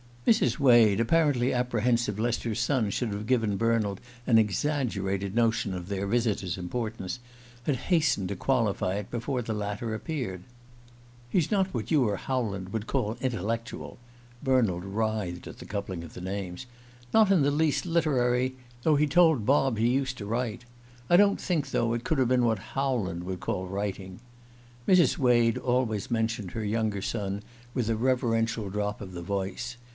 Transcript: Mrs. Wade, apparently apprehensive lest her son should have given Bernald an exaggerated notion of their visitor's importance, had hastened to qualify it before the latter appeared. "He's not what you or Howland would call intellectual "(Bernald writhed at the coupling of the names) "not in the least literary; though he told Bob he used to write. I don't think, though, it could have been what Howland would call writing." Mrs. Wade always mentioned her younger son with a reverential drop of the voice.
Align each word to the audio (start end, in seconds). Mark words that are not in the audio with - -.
Mrs. 0.25 0.59
Wade, 0.59 0.99
apparently 0.99 1.53
apprehensive 1.53 2.17
lest 2.17 2.43
her 2.43 2.55
son 2.55 2.89
should 2.89 3.09
have 3.09 3.27
given 3.27 3.57
Bernald 3.57 3.99
an 4.25 4.37
exaggerated 4.37 5.35
notion 5.35 5.73
of 5.73 5.89
their 5.89 6.07
visitor's 6.07 6.57
importance, 6.57 7.19
had 7.63 7.75
hastened 7.75 8.29
to 8.29 8.35
qualify 8.35 8.95
it 8.95 9.11
before 9.11 9.41
the 9.41 9.53
latter 9.53 9.93
appeared. 9.93 10.41
"He's 11.29 11.51
not 11.51 11.71
what 11.73 11.91
you 11.91 12.07
or 12.07 12.17
Howland 12.17 12.69
would 12.69 12.87
call 12.87 13.17
intellectual 13.19 13.97
"(Bernald 14.43 14.83
writhed 14.85 15.47
at 15.47 15.57
the 15.57 15.65
coupling 15.65 16.03
of 16.03 16.13
the 16.13 16.21
names) 16.21 16.65
"not 17.13 17.31
in 17.31 17.41
the 17.41 17.51
least 17.51 17.85
literary; 17.85 18.55
though 18.83 18.95
he 18.95 19.07
told 19.07 19.45
Bob 19.45 19.77
he 19.77 19.89
used 19.89 20.17
to 20.19 20.25
write. 20.27 20.65
I 21.09 21.17
don't 21.17 21.41
think, 21.41 21.69
though, 21.71 21.93
it 21.93 22.03
could 22.03 22.17
have 22.19 22.27
been 22.29 22.45
what 22.45 22.59
Howland 22.73 23.23
would 23.25 23.39
call 23.39 23.67
writing." 23.67 24.19
Mrs. 24.87 25.17
Wade 25.17 25.57
always 25.57 26.09
mentioned 26.09 26.51
her 26.51 26.65
younger 26.65 27.01
son 27.01 27.43
with 27.75 27.89
a 27.89 27.95
reverential 27.95 28.69
drop 28.69 29.01
of 29.01 29.13
the 29.13 29.21
voice. 29.23 29.77